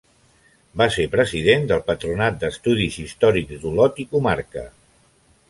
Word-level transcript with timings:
Va 0.81 0.85
ser 0.95 1.03
president 1.15 1.67
del 1.71 1.83
Patronat 1.89 2.39
d'Estudis 2.45 2.99
Històrics 3.05 3.61
d'Olot 3.67 4.03
i 4.07 4.09
Comarca. 4.17 4.67